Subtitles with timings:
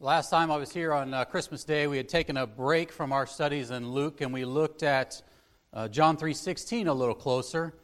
[0.00, 3.12] Last time I was here on uh, Christmas Day, we had taken a break from
[3.12, 5.20] our studies in Luke, and we looked at
[5.72, 7.74] uh, John 3:16 a little closer.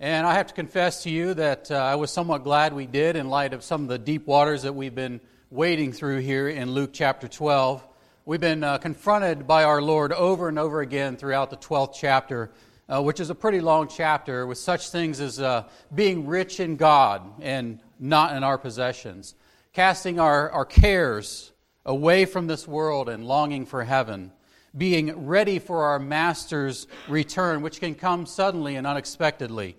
[0.00, 3.16] And I have to confess to you that uh, I was somewhat glad we did,
[3.16, 5.20] in light of some of the deep waters that we've been
[5.50, 7.86] wading through here in Luke chapter 12.
[8.24, 12.50] We've been uh, confronted by our Lord over and over again throughout the 12th chapter,
[12.88, 15.64] uh, which is a pretty long chapter, with such things as uh,
[15.94, 19.34] being rich in God and not in our possessions,
[19.74, 21.52] casting our, our cares
[21.88, 24.30] away from this world and longing for heaven,
[24.76, 29.74] being ready for our Master's return, which can come suddenly and unexpectedly.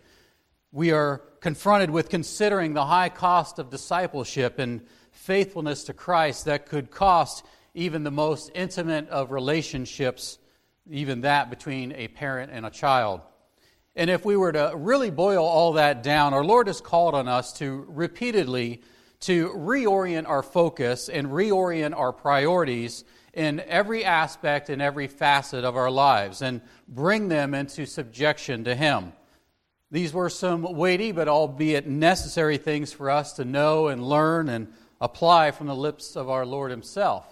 [0.72, 4.82] We are confronted with considering the high cost of discipleship and
[5.12, 7.46] faithfulness to Christ that could cost
[7.76, 10.40] even the most intimate of relationships,
[10.90, 13.22] even that between a parent and a child.
[13.96, 17.28] And if we were to really boil all that down, our Lord has called on
[17.28, 18.82] us to repeatedly
[19.22, 25.76] to reorient our focus and reorient our priorities in every aspect and every facet of
[25.76, 29.14] our lives and bring them into subjection to Him.
[29.92, 34.72] These were some weighty but albeit necessary things for us to know and learn and
[35.02, 37.26] apply from the lips of our Lord Himself.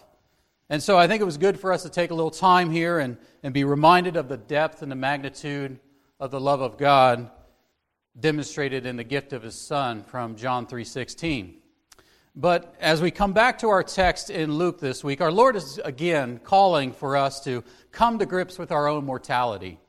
[0.69, 2.99] And so I think it was good for us to take a little time here
[2.99, 5.79] and, and be reminded of the depth and the magnitude
[6.19, 7.29] of the love of God
[8.19, 11.53] demonstrated in the gift of His Son from John 3.16.
[12.39, 15.79] But as we come back to our text in Luke this week, our Lord is
[15.83, 19.79] again calling for us to come to grips with our own mortality.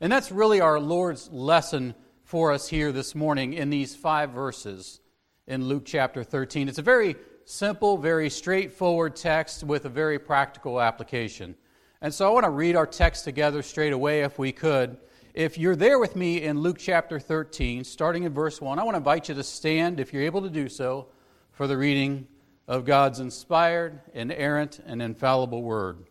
[0.00, 4.98] And that's really our Lord's lesson for us here this morning in these five verses
[5.46, 6.68] in Luke chapter 13.
[6.68, 7.14] It's a very
[7.44, 11.54] simple, very straightforward text with a very practical application.
[12.00, 14.96] And so I want to read our text together straight away if we could.
[15.34, 18.94] If you're there with me in Luke chapter 13, starting in verse 1, I want
[18.94, 21.06] to invite you to stand, if you're able to do so
[21.52, 22.26] for the reading
[22.66, 26.04] of God's inspired, inerrant, and infallible Word.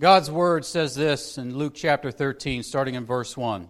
[0.00, 3.68] God's Word says this in Luke chapter 13, starting in verse 1.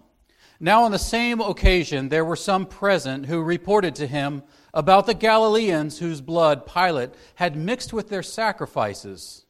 [0.59, 4.43] Now, on the same occasion, there were some present who reported to him
[4.73, 9.45] about the Galileans whose blood Pilate had mixed with their sacrifices.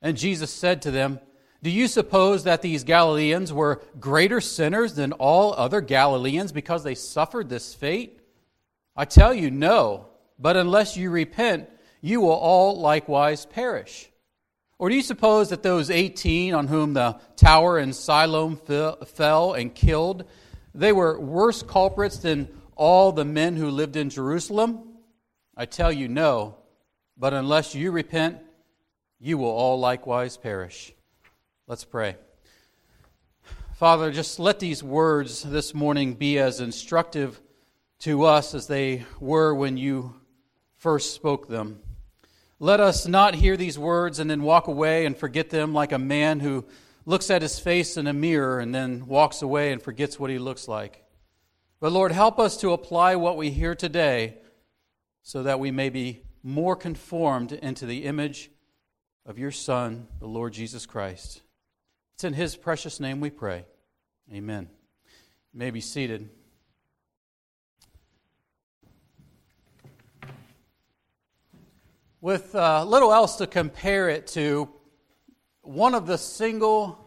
[0.00, 1.20] And Jesus said to them,
[1.62, 6.94] Do you suppose that these Galileans were greater sinners than all other Galileans because they
[6.94, 8.17] suffered this fate?
[8.98, 10.08] I tell you, no.
[10.40, 11.70] But unless you repent,
[12.00, 14.10] you will all likewise perish.
[14.76, 19.72] Or do you suppose that those 18 on whom the tower in Siloam fell and
[19.72, 20.24] killed,
[20.74, 24.80] they were worse culprits than all the men who lived in Jerusalem?
[25.56, 26.56] I tell you, no.
[27.16, 28.38] But unless you repent,
[29.20, 30.92] you will all likewise perish.
[31.68, 32.16] Let's pray.
[33.74, 37.40] Father, just let these words this morning be as instructive
[38.00, 40.14] to us as they were when you
[40.76, 41.80] first spoke them.
[42.60, 45.98] Let us not hear these words and then walk away and forget them like a
[45.98, 46.64] man who
[47.06, 50.38] looks at his face in a mirror and then walks away and forgets what he
[50.38, 51.04] looks like.
[51.80, 54.38] But Lord, help us to apply what we hear today
[55.22, 58.50] so that we may be more conformed into the image
[59.26, 61.42] of your Son, the Lord Jesus Christ.
[62.14, 63.66] It's in his precious name we pray.
[64.32, 64.68] Amen.
[65.52, 66.30] You may be seated.
[72.20, 74.68] With uh, little else to compare it to,
[75.62, 76.98] one of the single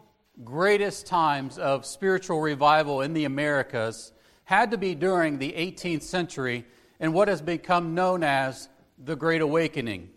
[0.42, 4.12] greatest times of spiritual revival in the Americas
[4.44, 6.64] had to be during the 18th century
[6.98, 10.08] in what has become known as the Great Awakening.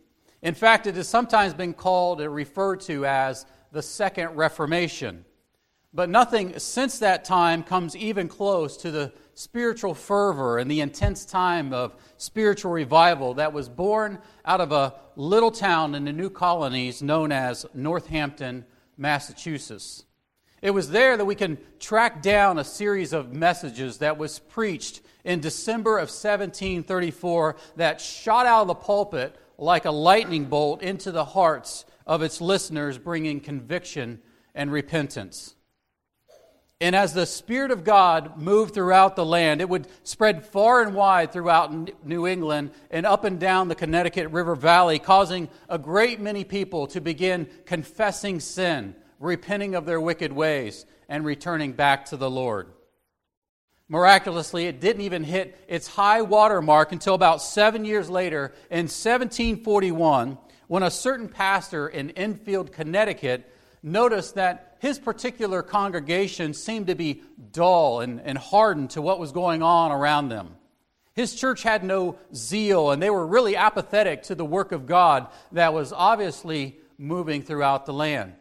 [0.42, 5.26] In fact, it has sometimes been called and referred to as the Second Reformation.
[5.94, 11.26] But nothing since that time comes even close to the spiritual fervor and the intense
[11.26, 16.30] time of spiritual revival that was born out of a little town in the new
[16.30, 18.66] colonies known as Northampton,
[18.98, 20.06] Massachusetts.
[20.62, 25.02] It was there that we can track down a series of messages that was preached
[25.24, 31.12] in December of 1734 that shot out of the pulpit like a lightning bolt into
[31.12, 34.22] the hearts of its listeners, bringing conviction
[34.54, 35.55] and repentance.
[36.82, 40.94] And as the Spirit of God moved throughout the land, it would spread far and
[40.94, 46.20] wide throughout New England and up and down the Connecticut River Valley, causing a great
[46.20, 52.18] many people to begin confessing sin, repenting of their wicked ways, and returning back to
[52.18, 52.68] the Lord.
[53.88, 58.86] Miraculously, it didn't even hit its high water mark until about seven years later in
[58.86, 60.38] 1741
[60.68, 63.50] when a certain pastor in Enfield, Connecticut,
[63.86, 67.22] noticed that his particular congregation seemed to be
[67.52, 70.56] dull and, and hardened to what was going on around them.
[71.14, 75.28] His church had no zeal, and they were really apathetic to the work of God
[75.54, 78.34] that was obviously moving throughout the land.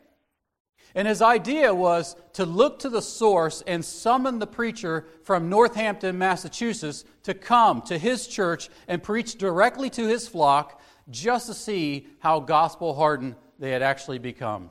[0.96, 6.18] And his idea was to look to the source and summon the preacher from Northampton,
[6.18, 10.80] Massachusetts, to come to his church and preach directly to his flock
[11.10, 14.70] just to see how gospel hardened they had actually become.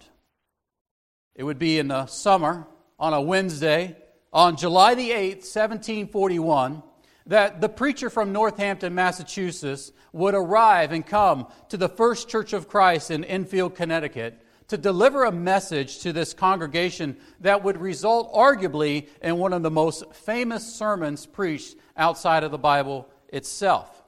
[1.35, 2.67] It would be in the summer
[2.99, 3.97] on a Wednesday
[4.31, 6.83] on July the 8th, 1741
[7.25, 12.67] that the preacher from Northampton, Massachusetts, would arrive and come to the First Church of
[12.67, 19.07] Christ in Enfield, Connecticut, to deliver a message to this congregation that would result, arguably,
[19.21, 24.03] in one of the most famous sermons preached outside of the Bible itself.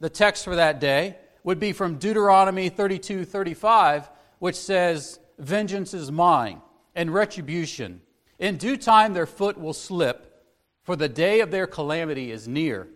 [0.00, 6.10] The text for that day would be from Deuteronomy 32 35, which says, Vengeance is
[6.10, 6.62] mine,
[6.94, 8.00] and retribution.
[8.38, 10.44] In due time their foot will slip
[10.82, 12.88] for the day of their calamity is near,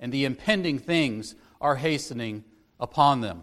[0.00, 2.44] and the impending things are hastening
[2.80, 3.42] upon them.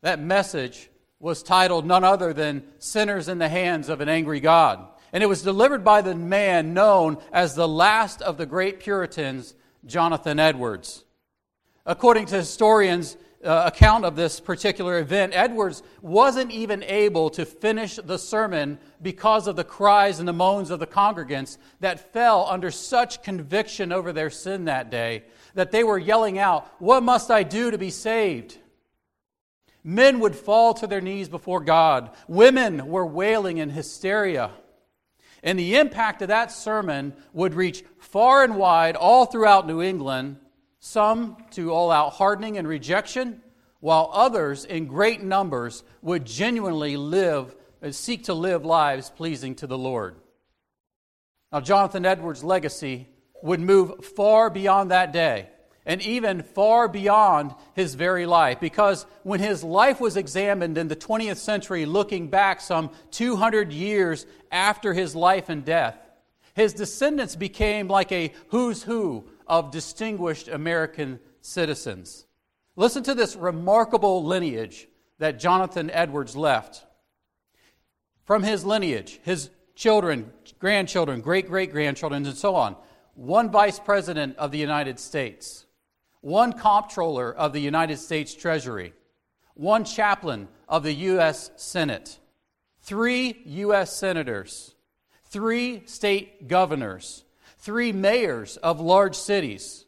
[0.00, 0.90] That message
[1.20, 4.86] was titled none other than Sinners in the Hands of an Angry God.
[5.12, 9.54] And it was delivered by the man known as the last of the great Puritans,
[9.84, 11.04] Jonathan Edwards.
[11.84, 17.96] According to historians, uh, account of this particular event, Edwards wasn't even able to finish
[17.96, 22.70] the sermon because of the cries and the moans of the congregants that fell under
[22.70, 25.24] such conviction over their sin that day
[25.54, 28.58] that they were yelling out, What must I do to be saved?
[29.84, 32.10] Men would fall to their knees before God.
[32.26, 34.50] Women were wailing in hysteria.
[35.42, 40.36] And the impact of that sermon would reach far and wide all throughout New England
[40.80, 43.42] some to all out hardening and rejection,
[43.80, 49.54] while others in great numbers would genuinely live and uh, seek to live lives pleasing
[49.56, 50.16] to the Lord.
[51.52, 53.08] Now, Jonathan Edwards' legacy
[53.42, 55.48] would move far beyond that day
[55.86, 60.96] and even far beyond his very life because when his life was examined in the
[60.96, 65.96] 20th century, looking back some 200 years after his life and death,
[66.54, 72.26] his descendants became like a who's who of distinguished American citizens.
[72.76, 76.84] Listen to this remarkable lineage that Jonathan Edwards left.
[78.24, 82.76] From his lineage, his children, grandchildren, great great grandchildren, and so on,
[83.14, 85.66] one vice president of the United States,
[86.20, 88.92] one comptroller of the United States Treasury,
[89.54, 91.50] one chaplain of the U.S.
[91.56, 92.18] Senate,
[92.82, 93.96] three U.S.
[93.96, 94.74] senators,
[95.24, 97.24] three state governors,
[97.58, 99.84] three mayors of large cities,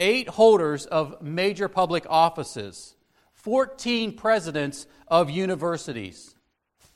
[0.00, 2.96] eight holders of major public offices,
[3.34, 6.34] 14 presidents of universities,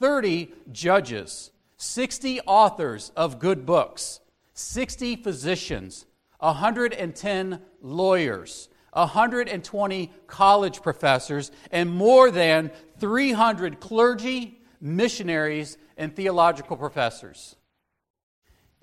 [0.01, 4.21] 30 judges, 60 authors of good books,
[4.55, 6.07] 60 physicians,
[6.39, 17.57] 110 lawyers, 120 college professors, and more than 300 clergy, missionaries, and theological professors.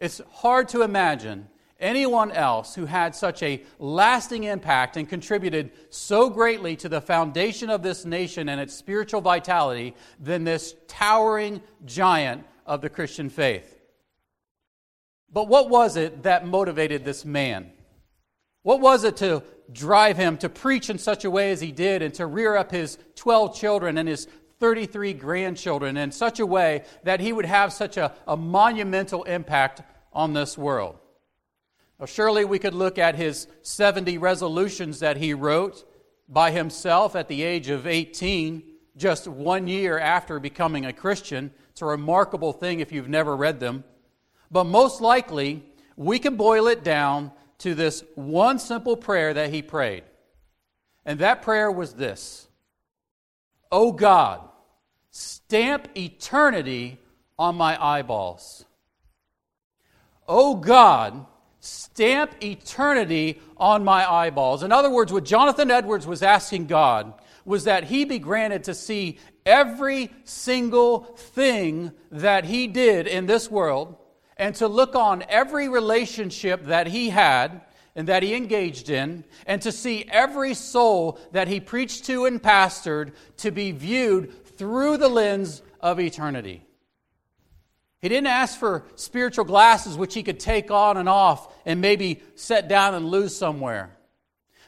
[0.03, 1.47] It's hard to imagine
[1.79, 7.69] anyone else who had such a lasting impact and contributed so greatly to the foundation
[7.69, 13.79] of this nation and its spiritual vitality than this towering giant of the Christian faith.
[15.31, 17.71] But what was it that motivated this man?
[18.63, 19.41] What was it to
[19.71, 22.71] drive him to preach in such a way as he did and to rear up
[22.71, 24.27] his 12 children and his
[24.59, 29.81] 33 grandchildren in such a way that he would have such a, a monumental impact
[30.13, 30.97] on this world.
[31.99, 35.83] Now, surely we could look at his 70 resolutions that he wrote
[36.27, 38.63] by himself at the age of 18,
[38.97, 41.51] just one year after becoming a Christian.
[41.71, 43.83] It's a remarkable thing if you've never read them.
[44.51, 45.63] But most likely,
[45.95, 50.03] we can boil it down to this one simple prayer that he prayed.
[51.05, 52.47] And that prayer was this
[53.71, 54.41] Oh God,
[55.15, 56.99] Stamp eternity
[57.37, 58.65] on my eyeballs.
[60.27, 61.25] Oh God,
[61.59, 64.63] stamp eternity on my eyeballs.
[64.63, 67.13] In other words, what Jonathan Edwards was asking God
[67.45, 73.51] was that he be granted to see every single thing that he did in this
[73.51, 73.97] world
[74.37, 77.61] and to look on every relationship that he had
[77.95, 82.41] and that he engaged in, and to see every soul that he preached to and
[82.41, 86.65] pastored to be viewed through the lens of eternity.
[88.03, 92.21] He didn't ask for spiritual glasses which he could take on and off and maybe
[92.35, 93.95] set down and lose somewhere.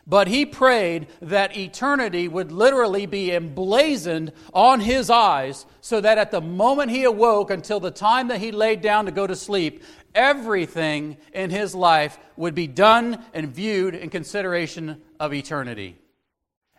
[0.07, 6.31] But he prayed that eternity would literally be emblazoned on his eyes so that at
[6.31, 9.83] the moment he awoke until the time that he laid down to go to sleep,
[10.13, 15.97] everything in his life would be done and viewed in consideration of eternity.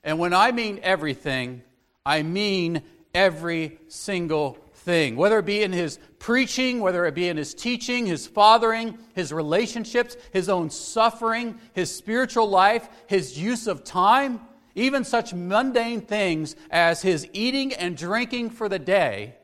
[0.02, 1.60] And when I mean everything,
[2.06, 2.80] I mean
[3.12, 4.56] every single
[4.86, 8.96] thing, whether it be in his preaching, whether it be in his teaching, his fathering,
[9.14, 14.40] his relationships, his own suffering, his spiritual life, his use of time,
[14.76, 19.34] even such mundane things as his eating and drinking for the day.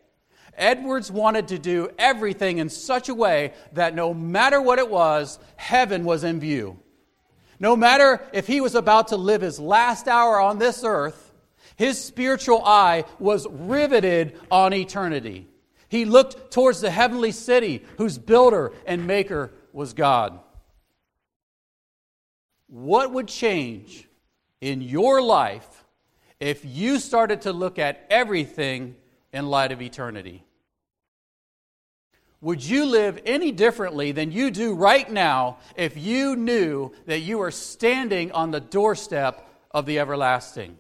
[0.55, 5.41] Edwards wanted to do everything in such a way that no matter what it was,
[5.57, 6.79] heaven was in view.
[7.59, 11.32] No matter if he was about to live his last hour on this earth,
[11.76, 15.49] his spiritual eye was riveted on eternity.
[15.88, 20.41] He looked towards the heavenly city whose builder and maker was God.
[22.69, 24.09] What would change
[24.61, 25.85] in your life
[26.41, 28.97] if you started to look at everything
[29.33, 30.45] in light of eternity?
[32.41, 37.41] Would you live any differently than you do right now if you knew that you
[37.43, 40.79] are standing on the doorstep of the everlasting?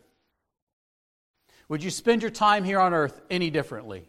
[1.72, 4.06] Would you spend your time here on earth any differently?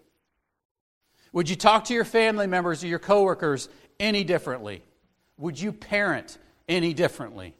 [1.31, 3.69] Would you talk to your family members or your coworkers
[4.01, 4.83] any differently?
[5.37, 7.55] Would you parent any differently?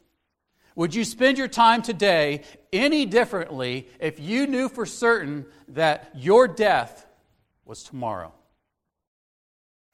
[0.76, 2.44] Would you spend your time today
[2.74, 7.08] any differently if you knew for certain that your death
[7.64, 8.34] was tomorrow?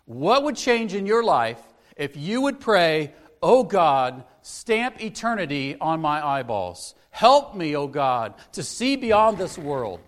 [0.05, 1.61] What would change in your life
[1.95, 3.13] if you would pray,
[3.43, 6.95] Oh God, stamp eternity on my eyeballs?
[7.11, 9.99] Help me, O God, to see beyond this world.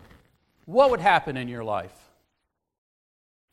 [0.65, 1.93] What would happen in your life?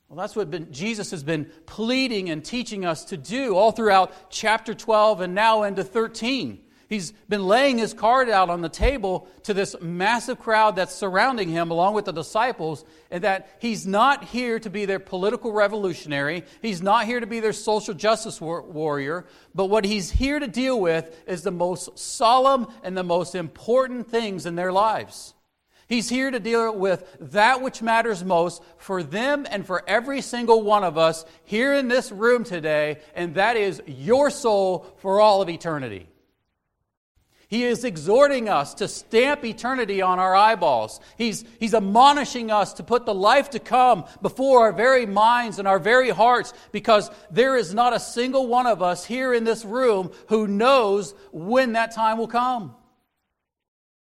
[0.08, 4.30] Well, that's what been, Jesus has been pleading and teaching us to do all throughout
[4.30, 6.60] chapter 12 and now into 13.
[6.88, 11.50] He's been laying his card out on the table to this massive crowd that's surrounding
[11.50, 16.44] him, along with the disciples, and that he's not here to be their political revolutionary.
[16.62, 19.26] He's not here to be their social justice war- warrior.
[19.54, 24.10] But what he's here to deal with is the most solemn and the most important
[24.10, 25.34] things in their lives.
[25.88, 30.62] He's here to deal with that which matters most for them and for every single
[30.62, 35.42] one of us here in this room today, and that is your soul for all
[35.42, 36.08] of eternity.
[37.48, 41.00] He is exhorting us to stamp eternity on our eyeballs.
[41.16, 45.66] He's, he's admonishing us to put the life to come before our very minds and
[45.66, 49.64] our very hearts because there is not a single one of us here in this
[49.64, 52.76] room who knows when that time will come.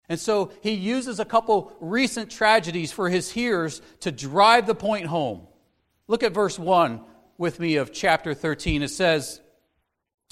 [0.07, 5.07] And so he uses a couple recent tragedies for his hearers to drive the point
[5.07, 5.47] home.
[6.07, 7.01] Look at verse 1
[7.37, 8.83] with me of chapter 13.
[8.83, 9.41] It says,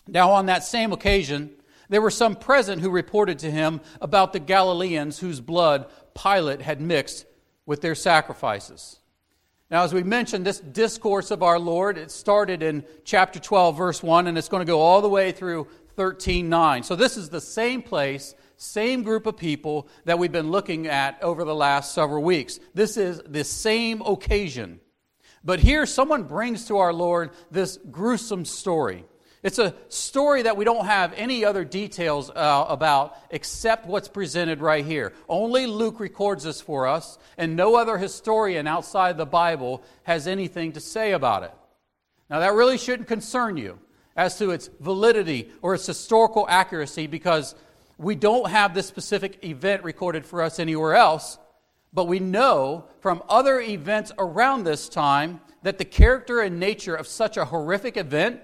[0.07, 1.51] Now on that same occasion,
[1.91, 6.79] there were some present who reported to him about the Galileans whose blood Pilate had
[6.79, 7.25] mixed
[7.65, 8.98] with their sacrifices.
[9.69, 14.01] Now, as we mentioned, this discourse of our Lord, it started in chapter 12, verse
[14.01, 15.67] 1, and it's going to go all the way through
[15.98, 16.83] 13, 9.
[16.83, 21.21] So this is the same place, same group of people that we've been looking at
[21.21, 22.57] over the last several weeks.
[22.74, 24.79] This is the same occasion.
[25.43, 29.03] But here, someone brings to our Lord this gruesome story.
[29.43, 34.62] It's a story that we don't have any other details uh, about except what's presented
[34.62, 35.13] right here.
[35.27, 40.74] Only Luke records this for us, and no other historian outside the Bible has anything
[40.74, 41.53] to say about it.
[42.29, 43.79] Now, that really shouldn't concern you
[44.15, 47.55] as to its validity or its historical accuracy because
[47.98, 51.39] we don't have this specific event recorded for us anywhere else,
[51.93, 57.07] but we know from other events around this time that the character and nature of
[57.07, 58.39] such a horrific event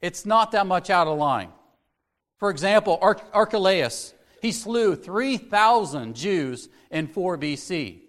[0.00, 1.50] it's not that much out of line.
[2.38, 8.00] For example, Archelaus, he slew 3,000 Jews in 4 BC.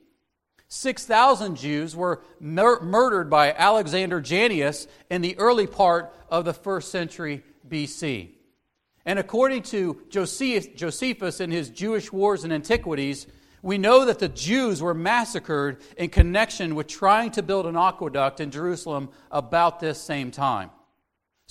[0.69, 6.91] 6,000 Jews were mur- murdered by Alexander Jannaeus in the early part of the first
[6.91, 8.29] century BC.
[9.05, 13.27] And according to Josephus in his Jewish Wars and Antiquities,
[13.61, 18.39] we know that the Jews were massacred in connection with trying to build an aqueduct
[18.39, 20.69] in Jerusalem about this same time.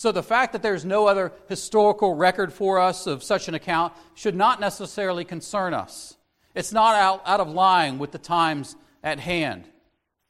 [0.00, 3.92] So the fact that there's no other historical record for us of such an account
[4.14, 6.16] should not necessarily concern us.
[6.54, 9.69] It's not out, out of line with the times at hand.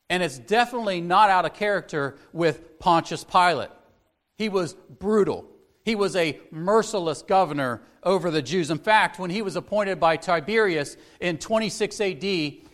[0.08, 3.70] And it's definitely not out of character with Pontius Pilate.
[4.36, 5.46] He was brutal.
[5.84, 8.72] He was a merciless governor over the Jews.
[8.72, 12.24] In fact, when he was appointed by Tiberius in 26 AD,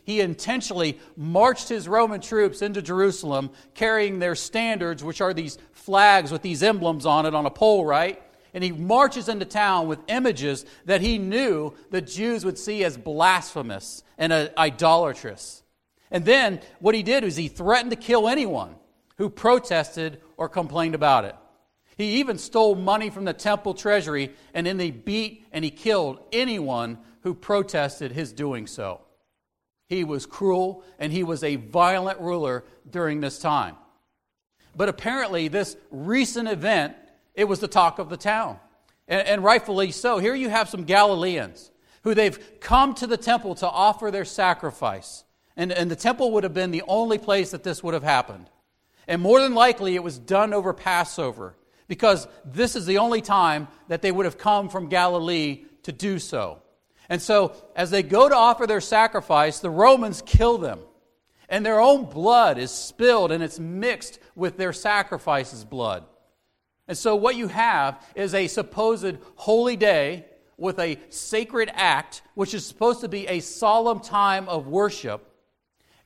[0.07, 6.31] he intentionally marched his Roman troops into Jerusalem carrying their standards, which are these flags
[6.31, 8.23] with these emblems on it on a pole, right?
[8.55, 12.97] And he marches into town with images that he knew the Jews would see as
[12.97, 15.65] blasphemous and uh, idolatrous.
[16.13, 18.77] And then what he did was he threatened to kill anyone
[19.19, 21.35] who protested or complained about it.
[21.99, 26.21] He even stole money from the temple treasury, and then he beat and he killed
[26.31, 29.01] anyone who protested his doing so.
[29.89, 33.77] He was cruel and he was a violent ruler during this time.
[34.75, 36.97] But apparently, this recent event,
[37.35, 38.59] it was the talk of the town.
[39.09, 40.19] And, and rightfully so.
[40.19, 41.71] Here you have some Galileans
[42.03, 45.25] who they've come to the temple to offer their sacrifice.
[45.57, 48.51] And, and the temple would have been the only place that this would have happened.
[49.09, 51.57] And more than likely, it was done over Passover
[51.89, 56.19] because this is the only time that they would have come from Galilee to do
[56.19, 56.61] so.
[57.09, 60.81] And so, as they go to offer their sacrifice, the Romans kill them.
[61.49, 66.05] And their own blood is spilled and it's mixed with their sacrifice's blood.
[66.89, 72.55] And so, what you have is a supposed holy day with a sacred act, which
[72.55, 75.33] is supposed to be a solemn time of worship.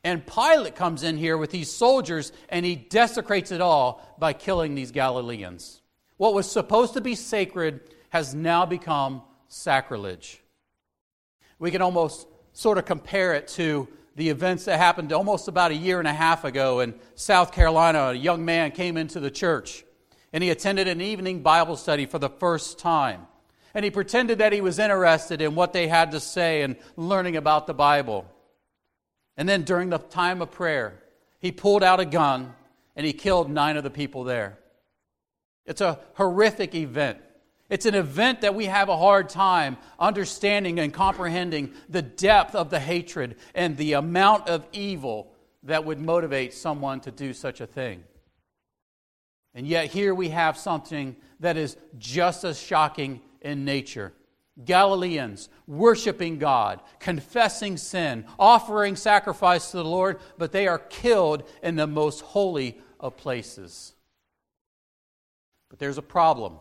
[0.02, 4.75] And Pilate comes in here with these soldiers and he desecrates it all by killing
[4.75, 5.83] these Galileans.
[6.16, 10.42] What was supposed to be sacred has now become sacrilege.
[11.61, 13.87] We can almost sort of compare it to
[14.17, 18.09] the events that happened almost about a year and a half ago in South Carolina.
[18.09, 19.85] A young man came into the church
[20.33, 23.26] and he attended an evening Bible study for the first time.
[23.75, 27.37] And he pretended that he was interested in what they had to say and learning
[27.37, 28.26] about the Bible.
[29.37, 31.02] And then during the time of prayer,
[31.38, 32.55] he pulled out a gun
[32.97, 34.59] and he killed nine of the people there.
[35.67, 37.19] It's a horrific event.
[37.71, 42.69] It's an event that we have a hard time understanding and comprehending the depth of
[42.69, 47.67] the hatred and the amount of evil that would motivate someone to do such a
[47.67, 48.03] thing.
[49.55, 54.12] And yet, here we have something that is just as shocking in nature.
[54.65, 61.77] Galileans worshiping God, confessing sin, offering sacrifice to the Lord, but they are killed in
[61.77, 63.95] the most holy of places.
[65.69, 66.59] But there's a problem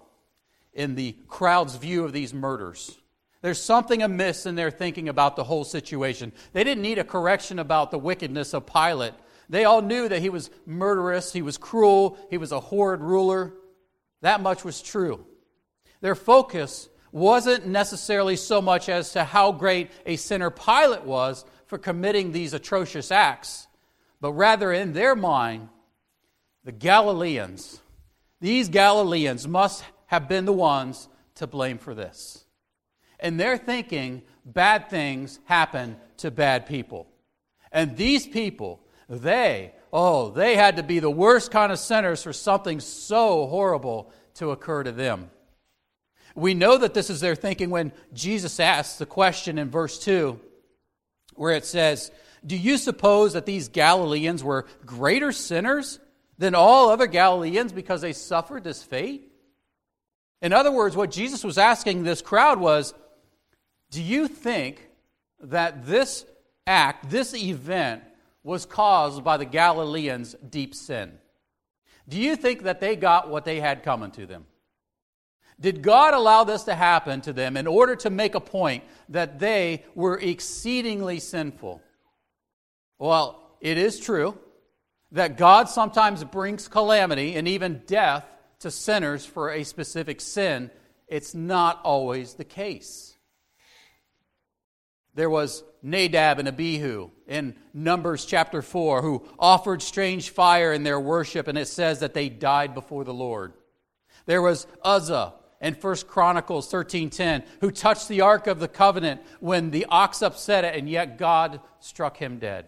[0.80, 2.98] in the crowd's view of these murders.
[3.42, 6.32] There's something amiss in their thinking about the whole situation.
[6.54, 9.14] They didn't need a correction about the wickedness of Pilate.
[9.50, 13.54] They all knew that he was murderous, he was cruel, he was a horrid ruler.
[14.22, 15.26] That much was true.
[16.00, 21.78] Their focus wasn't necessarily so much as to how great a sinner Pilate was for
[21.78, 23.68] committing these atrocious acts,
[24.22, 25.68] but rather in their mind,
[26.64, 27.82] the Galileans,
[28.40, 32.44] these Galileans must have been the ones to blame for this.
[33.20, 37.08] And they're thinking bad things happen to bad people.
[37.72, 42.34] And these people, they, oh, they had to be the worst kind of sinners for
[42.34, 45.30] something so horrible to occur to them.
[46.34, 50.40] We know that this is their thinking when Jesus asks the question in verse 2,
[51.36, 52.12] where it says,
[52.44, 56.00] Do you suppose that these Galileans were greater sinners
[56.40, 59.29] than all other Galileans because they suffered this fate?
[60.42, 62.94] In other words, what Jesus was asking this crowd was,
[63.92, 64.88] Do you think
[65.42, 66.26] that this
[66.66, 68.04] act, this event,
[68.44, 71.18] was caused by the Galileans' deep sin?
[72.08, 74.46] Do you think that they got what they had coming to them?
[75.60, 79.40] Did God allow this to happen to them in order to make a point that
[79.40, 81.82] they were exceedingly sinful?
[82.98, 84.38] Well, it is true
[85.12, 88.26] that God sometimes brings calamity and even death
[88.60, 90.70] to sinners for a specific sin.
[91.08, 93.16] It's not always the case.
[95.16, 101.00] There was Nadab and Abihu in Numbers chapter 4 who offered strange fire in their
[101.00, 103.54] worship, and it says that they died before the Lord.
[104.26, 109.72] There was Uzzah in 1 Chronicles 13:10 who touched the ark of the covenant when
[109.72, 112.68] the ox upset it and yet God struck him dead.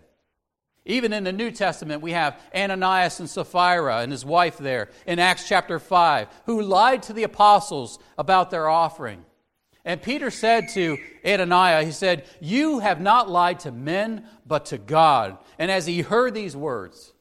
[0.86, 5.20] Even in the New Testament, we have Ananias and Sapphira and his wife there in
[5.20, 9.24] Acts chapter 5, who lied to the apostles about their offering.
[9.86, 14.78] And Peter said to Ananias, he said, You have not lied to men, but to
[14.78, 15.38] God.
[15.60, 17.14] And as he heard these words,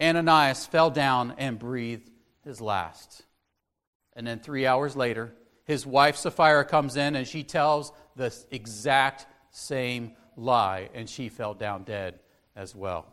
[0.00, 2.10] Ananias fell down and breathed
[2.44, 3.22] his last.
[4.14, 5.32] And then three hours later,
[5.64, 11.54] his wife Sapphira comes in and she tells the exact same lie, and she fell
[11.54, 12.18] down dead
[12.56, 13.06] as well.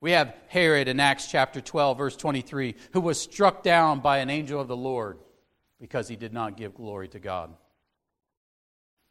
[0.00, 4.30] We have Herod in Acts chapter 12, verse 23, who was struck down by an
[4.30, 5.18] angel of the Lord
[5.78, 7.54] because he did not give glory to God.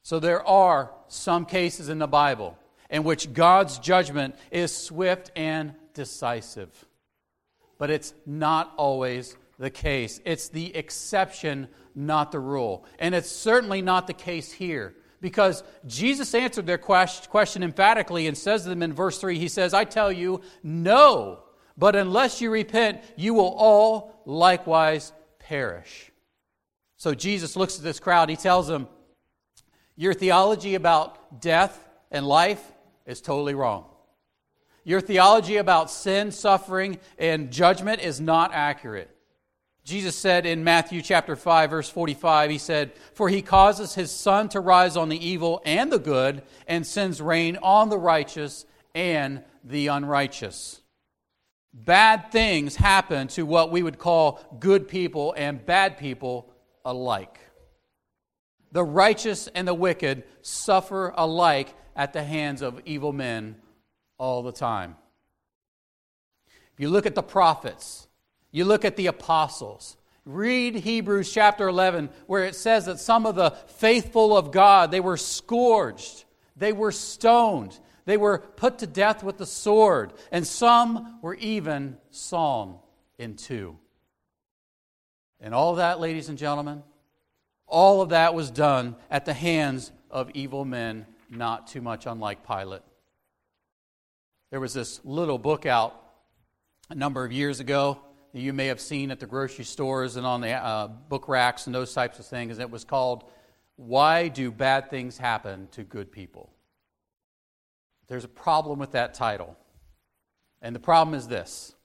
[0.04, 2.58] So there are some cases in the Bible
[2.90, 6.70] in which God's judgment is swift and decisive.
[7.78, 10.20] But it's not always the case.
[10.26, 12.86] It's the exception, not the rule.
[13.00, 18.64] And it's certainly not the case here because Jesus answered their question emphatically and says
[18.64, 21.44] to them in verse 3 He says, I tell you, no,
[21.78, 26.12] but unless you repent, you will all likewise perish.
[26.98, 28.30] So Jesus looks at this crowd.
[28.30, 28.88] He tells them,
[29.96, 32.62] Your theology about death and life
[33.06, 33.86] is totally wrong.
[34.84, 39.16] Your theology about sin, suffering, and judgment is not accurate.
[39.84, 44.48] Jesus said in Matthew chapter 5 verse 45 he said for he causes his sun
[44.50, 49.44] to rise on the evil and the good and sends rain on the righteous and
[49.64, 50.82] the unrighteous.
[51.74, 57.40] Bad things happen to what we would call good people and bad people alike.
[58.72, 63.56] The righteous and the wicked suffer alike at the hands of evil men
[64.18, 64.96] all the time.
[66.74, 68.08] If you look at the prophets,
[68.52, 73.36] you look at the apostles, read Hebrews chapter 11, where it says that some of
[73.36, 79.24] the faithful of God, they were scourged, they were stoned, they were put to death
[79.24, 82.78] with the sword, and some were even sawn
[83.18, 83.78] in two.
[85.40, 86.84] And all that, ladies and gentlemen,
[87.66, 92.46] all of that was done at the hands of evil men, not too much unlike
[92.46, 92.82] Pilate.
[94.52, 95.96] There was this little book out
[96.90, 98.02] a number of years ago
[98.34, 101.66] that you may have seen at the grocery stores and on the uh, book racks
[101.66, 102.60] and those types of things.
[102.60, 103.26] It was called
[103.76, 106.52] Why Do Bad Things Happen to Good People?
[108.08, 109.58] There's a problem with that title.
[110.62, 111.76] And the problem is this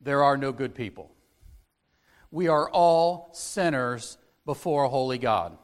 [0.00, 1.10] there are no good people.
[2.30, 5.56] We are all sinners before a holy God.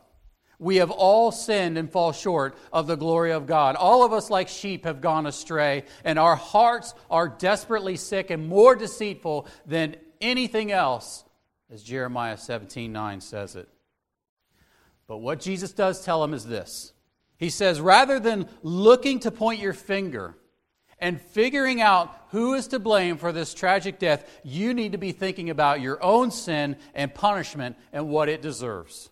[0.58, 3.76] We have all sinned and fall short of the glory of God.
[3.76, 8.48] All of us, like sheep, have gone astray, and our hearts are desperately sick and
[8.48, 11.24] more deceitful than anything else,
[11.70, 13.68] as Jeremiah 17 9 says it.
[15.06, 16.92] But what Jesus does tell him is this
[17.36, 20.34] He says, rather than looking to point your finger
[20.98, 25.12] and figuring out who is to blame for this tragic death, you need to be
[25.12, 29.10] thinking about your own sin and punishment and what it deserves.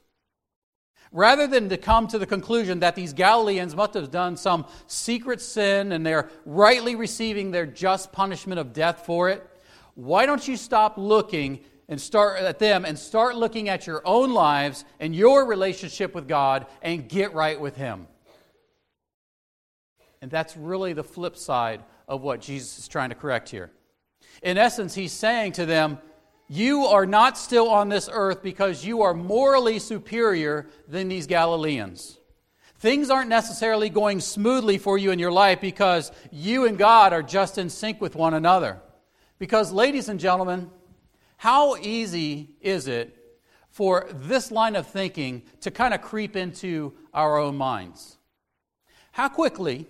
[1.15, 5.43] Rather than to come to the conclusion that these Galileans must have done some secret
[5.43, 9.47] sin and they're rightly receiving their just punishment of death for it,
[9.95, 14.33] why don't you stop looking and start at them and start looking at your own
[14.33, 18.07] lives and your relationship with God and get right with Him?
[20.21, 23.71] And that's really the flip side of what Jesus is trying to correct here.
[24.43, 25.99] In essence, he's saying to them,
[26.49, 32.19] you are not still on this earth because you are morally superior than these Galileans.
[32.79, 37.23] Things aren't necessarily going smoothly for you in your life because you and God are
[37.23, 38.81] just in sync with one another.
[39.43, 40.71] Because, ladies and gentlemen,
[41.37, 47.39] how easy is it for this line of thinking to kind of creep into our
[47.39, 48.19] own minds?
[49.11, 49.89] How quickly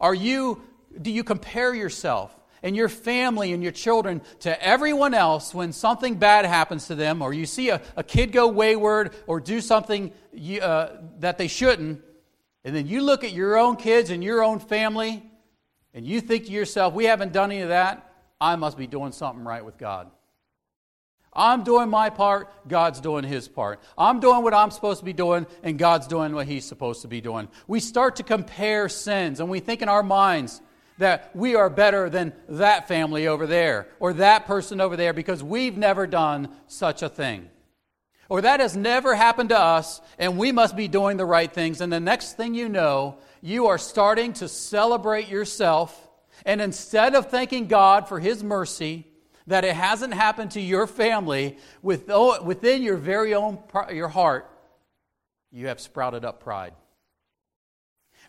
[0.00, 0.62] are you,
[1.02, 6.14] do you compare yourself and your family and your children to everyone else when something
[6.14, 10.12] bad happens to them, or you see a, a kid go wayward or do something
[10.32, 12.00] you, uh, that they shouldn't,
[12.62, 15.28] and then you look at your own kids and your own family,
[15.92, 18.10] and you think to yourself, we haven't done any of that,
[18.42, 20.10] I must be doing something right with God.
[21.32, 23.80] I'm doing my part, God's doing his part.
[23.96, 27.08] I'm doing what I'm supposed to be doing, and God's doing what he's supposed to
[27.08, 27.48] be doing.
[27.66, 30.60] We start to compare sins, and we think in our minds,
[30.98, 35.42] that we are better than that family over there or that person over there because
[35.42, 37.48] we've never done such a thing.
[38.28, 41.80] Or that has never happened to us and we must be doing the right things.
[41.80, 46.08] And the next thing you know, you are starting to celebrate yourself.
[46.44, 49.06] And instead of thanking God for His mercy,
[49.46, 53.58] that it hasn't happened to your family within your very own
[53.92, 54.48] your heart,
[55.50, 56.74] you have sprouted up pride.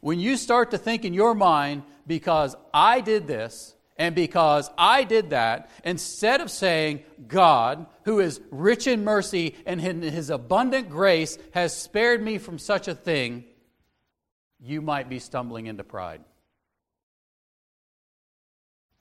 [0.02, 5.04] When you start to think in your mind, because I did this and because I
[5.04, 10.90] did that, instead of saying, God, who is rich in mercy and in his abundant
[10.90, 13.46] grace has spared me from such a thing,
[14.60, 16.22] you might be stumbling into pride.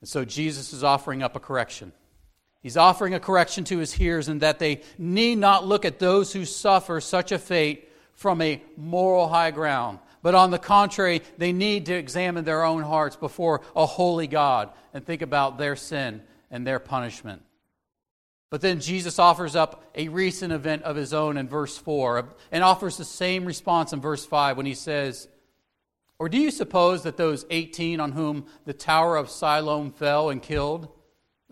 [0.03, 1.93] And so Jesus is offering up a correction.
[2.61, 6.33] He's offering a correction to his hearers in that they need not look at those
[6.33, 11.53] who suffer such a fate from a moral high ground, but on the contrary, they
[11.53, 16.21] need to examine their own hearts before a holy God and think about their sin
[16.51, 17.41] and their punishment.
[18.49, 22.61] But then Jesus offers up a recent event of his own in verse 4 and
[22.61, 25.29] offers the same response in verse 5 when he says,
[26.23, 30.41] Or do you suppose that those 18 on whom the tower of Siloam fell and
[30.41, 30.87] killed,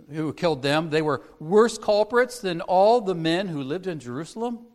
[0.10, 4.68] who killed them, they were worse culprits than all the men who lived in Jerusalem?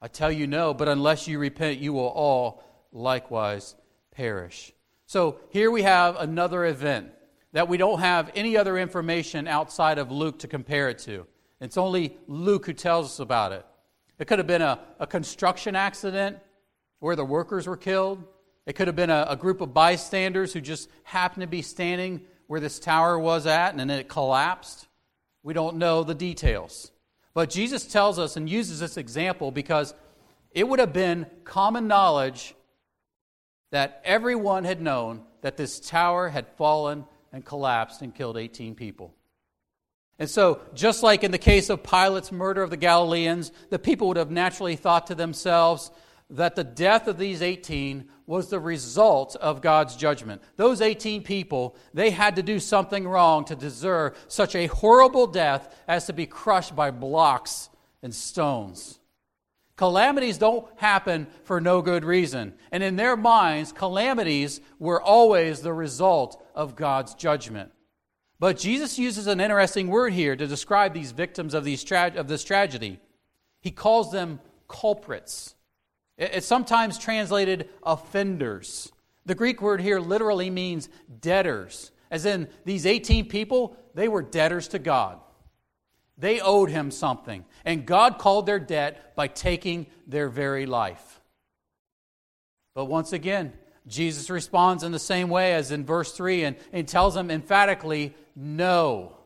[0.00, 3.74] I tell you no, but unless you repent, you will all likewise
[4.12, 4.72] perish.
[5.06, 7.10] So here we have another event
[7.54, 11.26] that we don't have any other information outside of Luke to compare it to.
[11.60, 13.66] It's only Luke who tells us about it.
[14.16, 16.38] It could have been a, a construction accident
[17.00, 18.22] where the workers were killed.
[18.66, 22.22] It could have been a, a group of bystanders who just happened to be standing
[22.46, 24.86] where this tower was at and then it collapsed.
[25.42, 26.90] We don't know the details.
[27.34, 29.94] But Jesus tells us and uses this example because
[30.52, 32.54] it would have been common knowledge
[33.72, 39.12] that everyone had known that this tower had fallen and collapsed and killed 18 people.
[40.18, 44.06] And so, just like in the case of Pilate's murder of the Galileans, the people
[44.08, 45.90] would have naturally thought to themselves
[46.30, 50.42] that the death of these 18 was the result of God's judgment.
[50.56, 55.74] Those 18 people, they had to do something wrong to deserve such a horrible death
[55.86, 57.68] as to be crushed by blocks
[58.02, 58.98] and stones.
[59.76, 62.54] Calamities don't happen for no good reason.
[62.70, 67.72] And in their minds, calamities were always the result of God's judgment.
[68.38, 72.28] But Jesus uses an interesting word here to describe these victims of, these tra- of
[72.28, 73.00] this tragedy.
[73.60, 75.54] He calls them culprits.
[76.16, 78.92] It's sometimes translated offenders.
[79.26, 80.88] The Greek word here literally means
[81.20, 85.18] debtors, as in these 18 people, they were debtors to God.
[86.16, 91.20] They owed him something, and God called their debt by taking their very life.
[92.74, 93.52] But once again,
[93.86, 98.14] Jesus responds in the same way as in verse 3 and, and tells them emphatically,
[98.36, 99.16] no.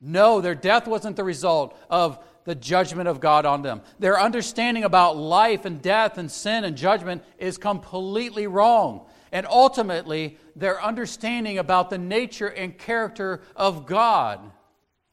[0.00, 3.82] No, their death wasn't the result of the judgment of God on them.
[3.98, 9.06] Their understanding about life and death and sin and judgment is completely wrong.
[9.32, 14.40] And ultimately, their understanding about the nature and character of God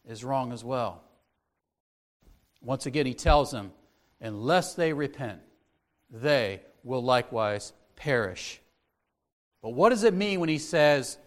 [0.08, 1.02] is wrong as well.
[2.62, 3.72] Once again, he tells them,
[4.20, 5.40] unless they repent,
[6.12, 8.62] they will likewise perish.
[9.64, 11.18] But what does it mean when he says,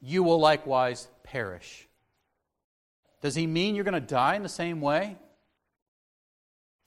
[0.00, 1.86] you will likewise perish?
[3.20, 5.16] Does he mean you're going to die in the same way?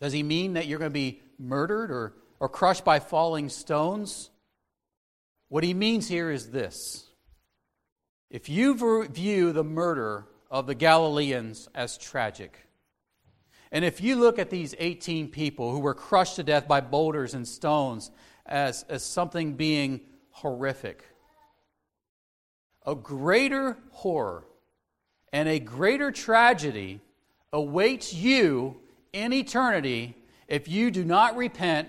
[0.03, 4.31] Does he mean that you're going to be murdered or, or crushed by falling stones?
[5.47, 7.05] What he means here is this
[8.29, 12.67] if you view the murder of the Galileans as tragic.
[13.71, 17.33] And if you look at these 18 people who were crushed to death by boulders
[17.33, 18.11] and stones
[18.45, 21.05] as, as something being horrific,
[22.85, 24.43] a greater horror
[25.31, 26.99] and a greater tragedy
[27.53, 28.81] awaits you
[29.13, 30.15] in eternity
[30.47, 31.87] if you do not repent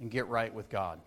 [0.00, 1.00] and get right with God.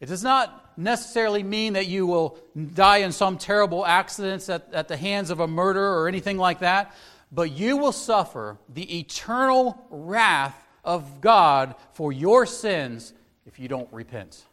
[0.00, 2.38] It does not necessarily mean that you will
[2.74, 6.60] die in some terrible accidents at, at the hands of a murderer or anything like
[6.60, 6.94] that,
[7.32, 13.12] but you will suffer the eternal wrath of God for your sins
[13.44, 14.44] if you don't repent.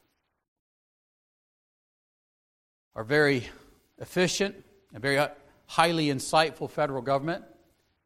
[2.95, 3.47] Our very
[3.99, 4.55] efficient
[4.93, 5.27] and very
[5.67, 7.43] highly insightful federal government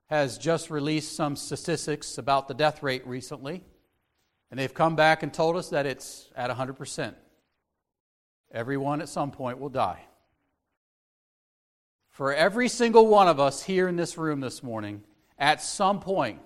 [0.09, 3.63] has just released some statistics about the death rate recently,
[4.49, 7.13] and they've come back and told us that it's at 100%.
[8.51, 10.01] Everyone at some point will die.
[12.09, 15.03] For every single one of us here in this room this morning,
[15.37, 16.39] at some point,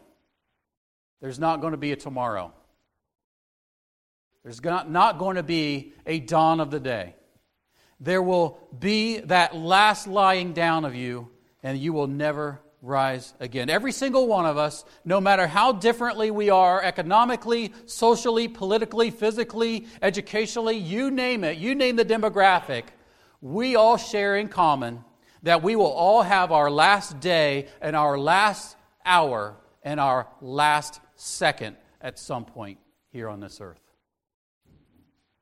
[1.21, 2.53] there's not going to be a tomorrow.
[4.43, 7.15] There's not going to be a dawn of the day.
[8.01, 11.29] There will be that last lying down of you,
[11.63, 13.69] and you will never rise again.
[13.69, 19.87] Every single one of us, no matter how differently we are economically, socially, politically, physically,
[20.01, 22.83] educationally, you name it, you name the demographic,
[23.41, 25.03] we all share in common
[25.43, 30.99] that we will all have our last day and our last hour and our last
[31.15, 32.79] second at some point
[33.11, 33.79] here on this earth.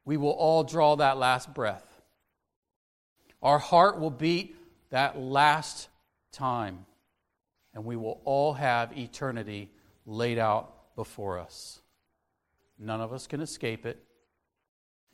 [0.06, 1.86] We will all draw that last breath.
[3.42, 4.56] Our heart will beat
[4.92, 5.90] that last
[6.32, 6.86] time
[7.74, 9.70] and we will all have eternity
[10.06, 11.82] laid out before us.
[12.78, 14.04] None of us can escape it.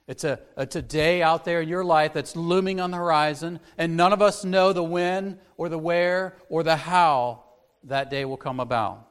[0.08, 3.60] It's a, it's a day out there in your life that's looming on the horizon,
[3.78, 7.44] and none of us know the when or the where or the how
[7.84, 9.06] that day will come about.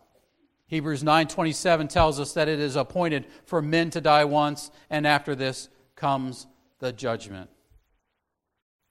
[0.68, 5.34] Hebrews 9:27 tells us that it is appointed for men to die once, and after
[5.34, 6.46] this comes
[6.78, 7.50] the judgment.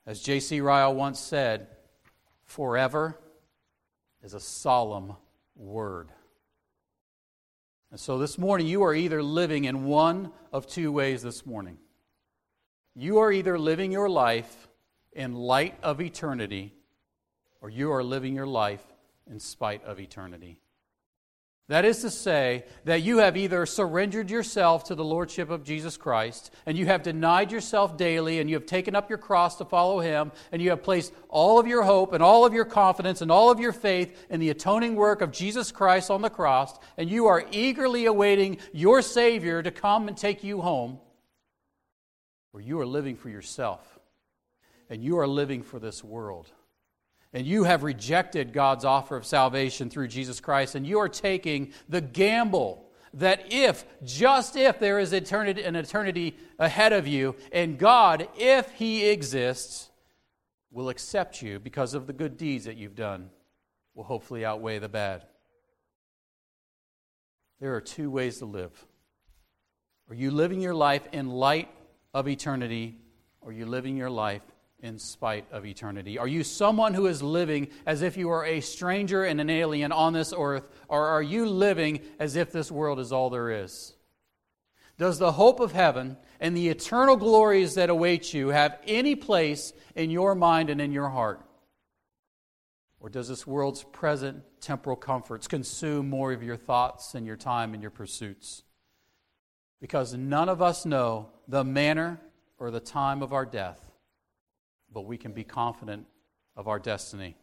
[0.06, 0.62] As J.C.
[0.62, 1.68] Ryle once said,
[2.46, 3.20] forever
[4.26, 5.14] is a solemn
[5.56, 6.10] word.
[7.92, 11.78] And so this morning, you are either living in one of two ways this morning.
[12.96, 14.68] You are either living your life
[15.14, 16.74] in light of eternity,
[17.62, 18.84] or you are living your life
[19.30, 20.58] in spite of eternity.
[21.68, 25.98] That is to say, that you have either surrendered yourself to the Lordship of Jesus
[25.98, 29.66] Christ, and you have denied yourself daily, and you have taken up your cross to
[29.66, 33.22] follow Him, and you have placed all of your hope and all of your confidence
[33.22, 36.78] and all of your faith in the atoning work of Jesus Christ on the cross,
[36.98, 41.00] and you are eagerly awaiting your Savior to come and take you home,
[42.54, 43.82] or you are living for yourself,
[44.88, 46.52] and you are living for this world
[47.36, 51.74] and you have rejected God's offer of salvation through Jesus Christ, and you are taking
[51.90, 57.78] the gamble that if, just if, there is eternity, an eternity ahead of you, and
[57.78, 59.90] God, if He exists,
[60.72, 63.30] will accept you because of the good deeds that you've done,
[63.96, 65.26] will hopefully outweigh the bad.
[67.60, 68.72] There are two ways to live.
[70.10, 71.68] Are you living your life in light
[72.14, 72.96] of eternity,
[73.42, 74.42] or are you living your life
[74.86, 76.20] in spite of eternity?
[76.20, 79.92] Are you someone who is living as if you are a stranger and an alien
[79.92, 83.94] on this earth, or are you living as if this world is all there is?
[84.98, 89.74] Does the hope of heaven and the eternal glories that await you have any place
[89.96, 91.42] in your mind and in your heart?
[93.00, 97.74] Or does this world's present temporal comforts consume more of your thoughts and your time
[97.74, 98.64] and your pursuits?
[99.82, 102.22] Because none of us know the manner
[102.58, 103.85] or the time of our death
[104.96, 106.08] but we can be confident
[106.56, 107.36] of our destiny.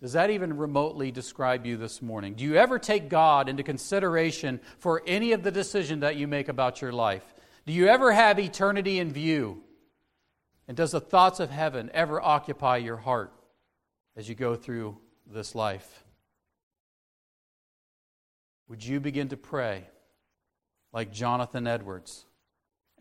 [0.00, 2.34] Does that even remotely describe you this morning?
[2.34, 6.48] Do you ever take God into consideration for any of the decision that you make
[6.48, 7.24] about your life?
[7.66, 9.64] Do you ever have eternity in view?
[10.68, 13.32] And does the thoughts of heaven ever occupy your heart
[14.16, 16.04] as you go through this life?
[18.68, 19.88] Would you begin to pray
[20.92, 22.24] like Jonathan Edwards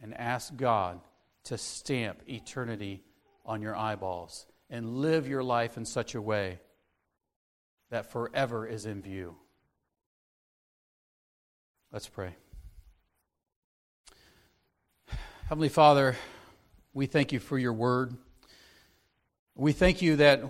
[0.01, 0.99] and ask God
[1.43, 3.03] to stamp eternity
[3.45, 6.59] on your eyeballs and live your life in such a way
[7.91, 9.35] that forever is in view.
[11.91, 12.35] Let's pray.
[15.47, 16.15] Heavenly Father,
[16.93, 18.15] we thank you for your word.
[19.53, 20.43] We thank you that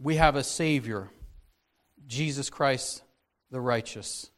[0.00, 1.08] we have a Savior,
[2.06, 3.02] Jesus Christ
[3.50, 4.30] the righteous.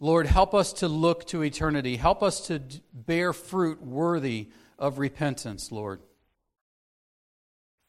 [0.00, 1.96] Lord, help us to look to eternity.
[1.96, 6.00] Help us to bear fruit worthy of repentance, Lord.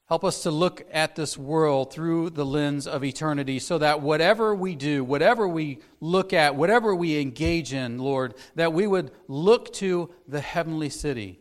[0.10, 4.56] Help us to look at this world through the lens of eternity so that whatever
[4.56, 9.72] we do, whatever we look at, whatever we engage in, Lord, that we would look
[9.74, 11.40] to the heavenly city.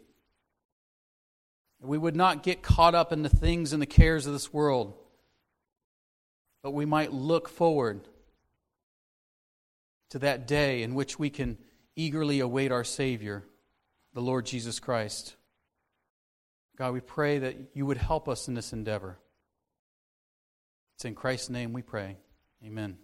[1.81, 4.93] We would not get caught up in the things and the cares of this world,
[6.63, 8.07] but we might look forward
[10.11, 11.57] to that day in which we can
[11.97, 13.45] eagerly await our Savior,
[14.13, 15.37] the Lord Jesus Christ.
[16.79, 19.19] God, we pray that you would help us in this endeavor.
[20.95, 22.19] It's in Christ's name we pray.
[22.64, 22.99] Amen.